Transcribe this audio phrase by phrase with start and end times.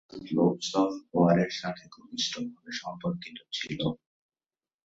[0.09, 3.79] এরা স্লুপস-অফ-ওয়ারের সাথে ঘনিষ্ঠভাবে সম্পর্কিত ছিল।